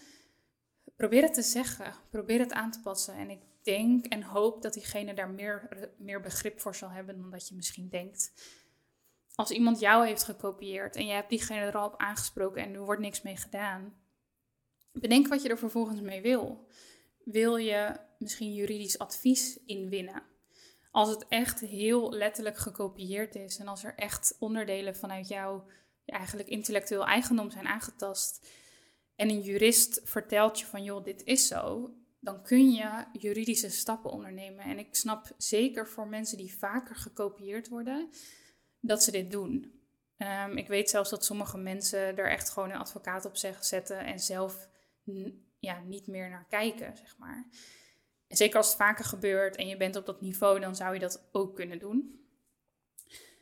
[1.01, 3.15] probeer het te zeggen, probeer het aan te passen.
[3.15, 7.31] En ik denk en hoop dat diegene daar meer, meer begrip voor zal hebben dan
[7.31, 8.33] dat je misschien denkt.
[9.35, 12.85] Als iemand jou heeft gekopieerd en je hebt diegene er al op aangesproken en er
[12.85, 13.95] wordt niks mee gedaan,
[14.93, 16.67] bedenk wat je er vervolgens mee wil.
[17.25, 20.23] Wil je misschien juridisch advies inwinnen?
[20.91, 25.67] als het echt heel letterlijk gekopieerd is en als er echt onderdelen vanuit jouw
[26.07, 28.49] eigenlijk intellectueel eigendom zijn aangetast
[29.21, 34.11] en een jurist vertelt je van joh, dit is zo, dan kun je juridische stappen
[34.11, 34.65] ondernemen.
[34.65, 38.11] En ik snap zeker voor mensen die vaker gekopieerd worden,
[38.81, 39.73] dat ze dit doen.
[40.17, 44.19] Ehm, ik weet zelfs dat sommige mensen er echt gewoon een advocaat op zetten en
[44.19, 44.69] zelf
[45.59, 47.49] ja, niet meer naar kijken, zeg maar
[48.29, 51.29] zeker als het vaker gebeurt en je bent op dat niveau, dan zou je dat
[51.33, 52.20] ook kunnen doen.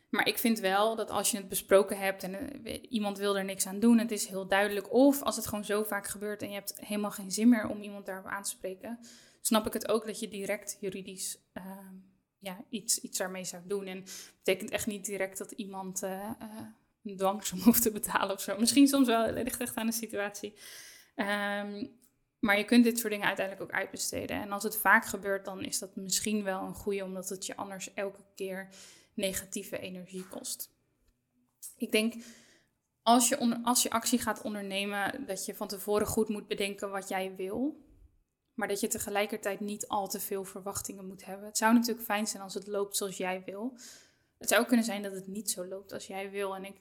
[0.08, 3.44] Maar ik vind wel dat als je het besproken hebt en eh, iemand wil er
[3.44, 4.92] niks aan doen, het is heel duidelijk.
[4.92, 7.82] Of als het gewoon zo vaak gebeurt en je hebt helemaal geen zin meer om
[7.82, 8.98] iemand daarop aan te spreken,
[9.40, 11.94] snap ik het ook dat je direct juridisch ehm,
[12.38, 13.86] ja, iets, iets daarmee zou doen.
[13.86, 16.30] En dat betekent echt niet direct dat iemand uh,
[17.04, 18.58] een dwangsom hoeft te betalen of zo.
[18.58, 20.54] Misschien soms wel, het ligt echt aan de situatie.
[21.16, 21.96] Um,
[22.38, 24.40] maar je kunt dit soort dingen uiteindelijk ook uitbesteden.
[24.42, 27.56] En als het vaak gebeurt, dan is dat misschien wel een goede, omdat het je
[27.56, 28.68] anders elke keer
[29.18, 30.70] negatieve energie kost.
[31.76, 32.14] Ik denk,
[33.02, 37.08] als je, als je actie gaat ondernemen, dat je van tevoren goed moet bedenken wat
[37.08, 37.86] jij wil.
[38.54, 41.46] Maar dat je tegelijkertijd niet al te veel verwachtingen moet hebben.
[41.46, 43.78] Het zou natuurlijk fijn zijn als het loopt zoals jij wil.
[44.38, 46.56] Het zou kunnen zijn dat het niet zo loopt als jij wil.
[46.56, 46.80] En ik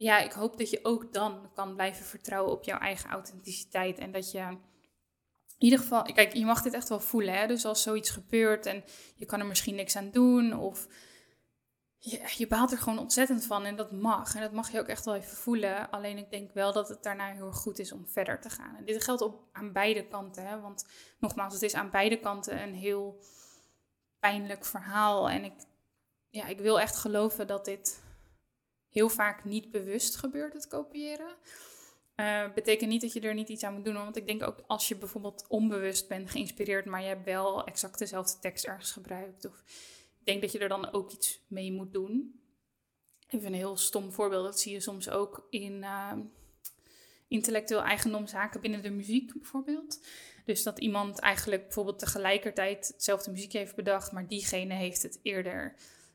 [0.00, 3.98] ja, ik hoop dat je ook dan kan blijven vertrouwen op jouw eigen authenticiteit.
[3.98, 4.58] En dat je in
[5.58, 7.34] ieder geval, kijk, je mag dit echt wel voelen.
[7.34, 7.46] Hè?
[7.46, 8.84] Dus als zoiets gebeurt en
[9.16, 10.58] je kan er misschien niks aan doen.
[10.58, 10.86] Of
[12.02, 14.34] je, je baalt er gewoon ontzettend van en dat mag.
[14.34, 15.90] En dat mag je ook echt wel even voelen.
[15.90, 18.76] Alleen ik denk wel dat het daarna heel goed is om verder te gaan.
[18.76, 20.46] En dit geldt op, aan beide kanten.
[20.46, 20.60] Hè?
[20.60, 20.86] Want
[21.18, 23.20] nogmaals, het is aan beide kanten een heel
[24.18, 25.30] pijnlijk verhaal.
[25.30, 25.52] En ik,
[26.30, 28.02] ja, ik wil echt geloven dat dit
[28.88, 31.36] heel vaak niet bewust gebeurt, het kopiëren.
[32.16, 33.94] Uh, betekent niet dat je er niet iets aan moet doen.
[33.94, 37.98] Want ik denk ook als je bijvoorbeeld onbewust bent geïnspireerd, maar je hebt wel exact
[37.98, 39.44] dezelfde tekst ergens gebruikt.
[39.44, 39.62] Of
[40.24, 42.40] denk dat je er dan ook iets mee moet doen.
[43.26, 46.12] Even een heel stom voorbeeld, dat zie je soms ook in uh,
[47.28, 50.00] intellectueel eigendomszaken binnen de muziek bijvoorbeeld.
[50.44, 55.74] Dus dat iemand eigenlijk bijvoorbeeld tegelijkertijd hetzelfde muziek heeft bedacht, maar diegene heeft het eerder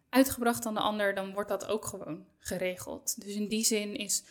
[0.10, 3.22] uitgebracht dan de ander, dan wordt dat ook gewoon geregeld.
[3.22, 4.24] Dus in die zin is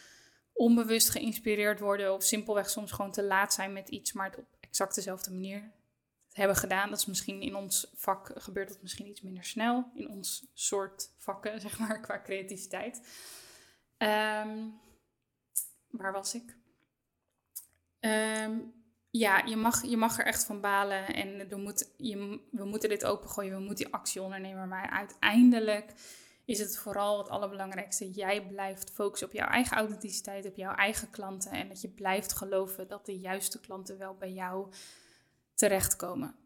[0.53, 4.47] onbewust geïnspireerd worden of simpelweg soms gewoon te laat zijn met iets, maar het op
[4.61, 5.73] exact dezelfde manier
[6.35, 6.91] hebben gedaan.
[6.91, 9.91] Dat is misschien in ons vak gebeurt dat misschien iets minder snel.
[9.95, 12.97] In ons soort vakken, zeg maar, qua creativiteit.
[13.99, 14.81] Um,
[15.89, 16.57] waar was ik?
[18.01, 18.75] Um,
[19.11, 23.05] ja, je mag, je mag er echt van balen en moet, je, we moeten dit
[23.05, 24.69] opengooien, we moeten die actie ondernemen.
[24.69, 25.93] Maar uiteindelijk
[26.45, 28.11] is het vooral het allerbelangrijkste.
[28.11, 31.51] Jij blijft focussen op jouw eigen authenticiteit, op jouw eigen klanten.
[31.51, 34.73] En dat je blijft geloven dat de juiste klanten wel bij jou
[35.55, 36.37] terechtkomen.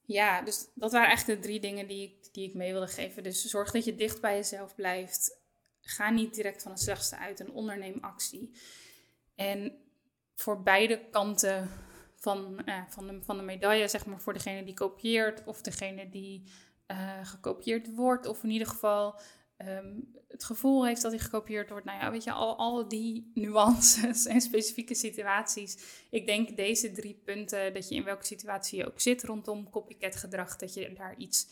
[0.00, 3.22] Ja, dus dat waren eigenlijk de drie dingen die ik, die ik mee wilde geven.
[3.22, 5.38] Dus zorg dat je dicht bij jezelf blijft.
[5.80, 8.50] Ga niet direct van het slechtste uit en onderneem actie.
[9.34, 9.78] En
[10.34, 11.70] voor beide kanten
[12.16, 16.08] van, uh, van, de, van de medaille, zeg maar voor degene die kopieert of degene
[16.08, 16.44] die
[16.86, 19.20] uh, gekopieerd wordt, of in ieder geval
[19.66, 21.84] um, het gevoel heeft dat hij gekopieerd wordt.
[21.84, 25.78] Nou ja, weet je, al, al die nuances en specifieke situaties.
[26.10, 30.16] Ik denk deze drie punten, dat je in welke situatie je ook zit rondom copycat
[30.16, 31.48] gedrag, dat je daar iets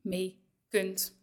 [0.00, 1.16] mee kunt.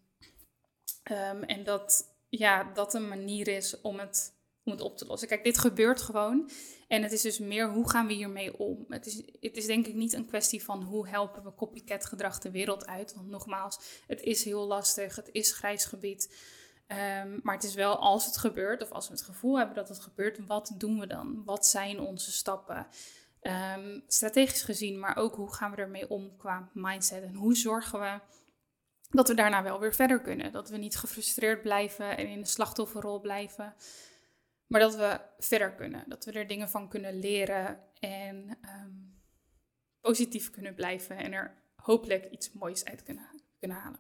[1.12, 4.34] Um, en dat, ja, dat een manier is om het
[4.66, 5.28] om het op te lossen.
[5.28, 6.50] Kijk, dit gebeurt gewoon.
[6.96, 8.86] En het is dus meer hoe gaan we hiermee om.
[8.90, 12.40] Het is, het is denk ik niet een kwestie van hoe helpen we copycat gedrag
[12.40, 13.14] de wereld uit.
[13.16, 15.16] Want nogmaals, het is heel lastig.
[15.16, 16.36] Het is grijs gebied.
[16.88, 19.90] Um, maar het is wel als het gebeurt, of als we het gevoel hebben dat
[19.90, 21.42] het gebeurt, wat doen we dan?
[21.46, 22.88] Wat zijn onze stappen?
[23.42, 27.24] Um, strategisch gezien, maar ook hoe gaan we ermee om qua mindset?
[27.24, 28.20] En hoe zorgen we
[29.10, 30.52] dat we daarna wel weer verder kunnen?
[30.52, 33.74] Dat we niet gefrustreerd blijven en in de slachtofferrol blijven.
[34.68, 36.04] Maar dat we verder kunnen.
[36.08, 38.92] Dat we er dingen van kunnen leren en ehm,
[40.02, 44.00] positief kunnen blijven en er hopelijk iets moois uit kunnen, halen.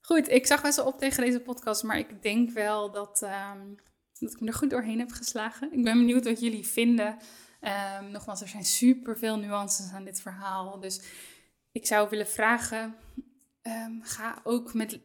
[0.00, 3.76] Goed, ik zag best wel op tegen deze podcast, maar ik denk wel dat, um,
[4.18, 5.72] dat ik me er goed doorheen heb geslagen.
[5.72, 7.18] Ik ben benieuwd wat jullie vinden.
[8.00, 10.80] Um, nogmaals, er zijn super veel nuances aan dit verhaal.
[10.80, 11.02] Dus
[11.72, 12.96] ik zou willen vragen:
[14.00, 15.00] ga ook met,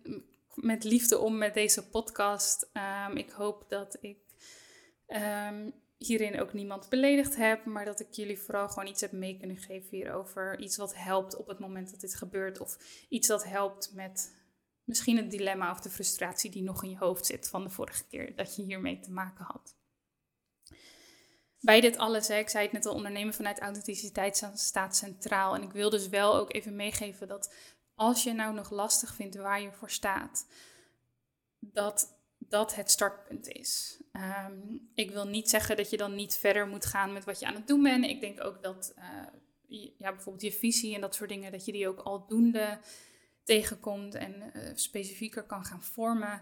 [0.58, 2.70] met liefde om met deze podcast.
[2.74, 4.18] Ehm, ik hoop dat ik
[5.08, 9.38] um, hierin ook niemand beledigd heb, maar dat ik jullie vooral gewoon iets heb mee
[9.38, 10.60] kunnen geven hierover.
[10.60, 12.78] Iets wat helpt op het moment dat dit gebeurt, of
[13.10, 14.36] iets dat helpt met
[14.84, 18.08] misschien het dilemma of de frustratie die nog in je hoofd zit van de vorige
[18.08, 19.76] keer dat je hiermee te maken had.
[21.60, 25.56] Bij dit alles, ik zei het net al, ondernemen vanuit authenticiteit staat centraal.
[25.56, 27.54] En ik wil dus wel ook even meegeven dat
[27.98, 30.48] als je nou nog lastig vindt waar je voor staat,
[31.60, 32.16] dat
[32.50, 34.02] dat het startpunt is.
[34.12, 34.54] Ehm,
[34.94, 37.56] ik wil niet zeggen dat je dan niet verder moet gaan met wat je aan
[37.56, 38.06] het doen bent.
[38.06, 41.72] Ik denk ook dat uh, ja, bijvoorbeeld je visie en dat soort dingen, dat je
[41.72, 42.80] die ook aldoende
[43.44, 46.42] tegenkomt en uh, specifieker kan gaan vormen.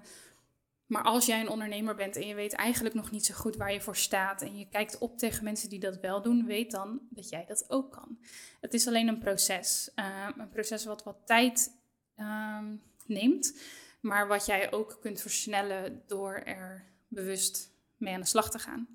[0.86, 3.74] Maar als jij een ondernemer bent en je weet eigenlijk nog niet zo goed waar
[3.74, 7.00] je voor staat en je kijkt op tegen mensen die dat wel doen, weet dan
[7.10, 8.20] dat jij dat ook kan.
[8.62, 9.92] Het is alleen een proces.
[9.96, 11.72] Uh, een proces wat wat tijd
[12.18, 12.60] uh,
[13.06, 13.60] neemt,
[14.02, 18.88] maar wat jij ook kunt versnellen door er bewust mee aan de slag te gaan.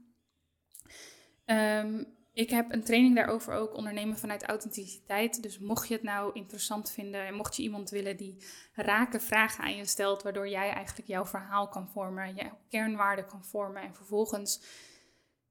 [1.46, 5.42] Um, ik heb een training daarover ook, ondernemen vanuit authenticiteit.
[5.42, 8.36] Dus mocht je het nou interessant vinden en mocht je iemand willen die
[8.74, 13.44] rake vragen aan je stelt, waardoor jij eigenlijk jouw verhaal kan vormen, je kernwaarden kan
[13.44, 14.62] vormen en vervolgens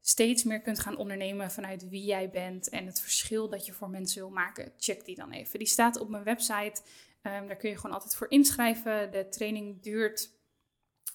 [0.01, 3.89] steeds meer kunt gaan ondernemen vanuit wie jij bent en het verschil dat je voor
[3.89, 5.59] mensen wil maken, check die dan even.
[5.59, 6.81] Die staat op mijn website.
[7.23, 9.11] Um, daar kun je gewoon altijd voor inschrijven.
[9.11, 10.37] De training duurt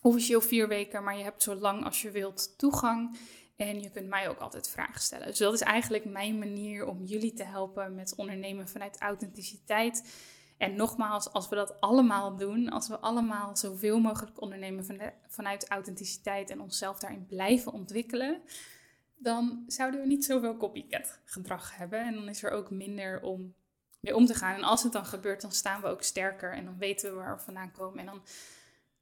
[0.01, 3.19] officieel vier weken, maar je hebt zo lang als je wilt toegang.
[3.57, 5.27] En je kunt mij ook altijd vragen stellen.
[5.27, 10.15] Dus dat is eigenlijk mijn manier om jullie te helpen met ondernemen vanuit authenticiteit.
[10.57, 15.69] En nogmaals, als we dat allemaal doen, als we allemaal zoveel mogelijk ondernemen van vanuit
[15.69, 18.43] authenticiteit en onszelf daarin blijven ontwikkelen,
[19.17, 22.07] dan zouden we niet zoveel copycat gedrag hebben.
[22.07, 23.55] En dan is er ook minder om
[24.01, 24.55] mee om te gaan.
[24.55, 27.37] En als het dan gebeurt, dan staan we ook sterker en dan weten we waar
[27.37, 27.99] we vandaan komen.
[27.99, 28.23] En dan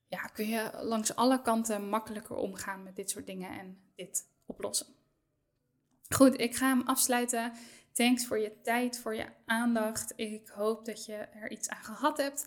[0.08, 4.86] ja, kun je langs alle kanten makkelijker omgaan met dit soort dingen en dit oplossen.
[6.08, 7.52] Goed, ik ga hem afsluiten.
[7.92, 10.12] Thanks voor je tijd, voor je aandacht.
[10.16, 12.46] Ik hoop dat je er iets aan gehad hebt.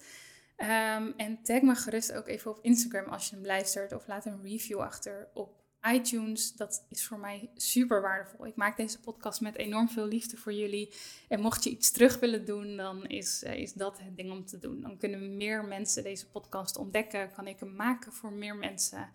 [0.58, 3.94] Um, en tag me gerust ook even op Instagram als je hem luistert.
[3.94, 6.54] Of laat een review achter op iTunes.
[6.54, 8.46] Dat is voor mij super waardevol.
[8.46, 10.94] Ik maak deze podcast met enorm veel liefde voor jullie.
[11.28, 14.46] En mocht je iets terug willen doen, dan is, uh, is dat het ding om
[14.46, 14.82] te doen.
[14.82, 17.32] Dan kunnen meer mensen deze podcast ontdekken.
[17.32, 19.10] Kan ik hem maken voor meer mensen.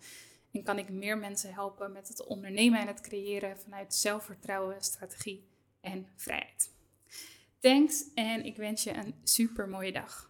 [0.51, 5.47] En kan ik meer mensen helpen met het ondernemen en het creëren vanuit zelfvertrouwen, strategie
[5.81, 6.71] en vrijheid.
[7.59, 10.29] Thanks en ik wens je een super mooie dag.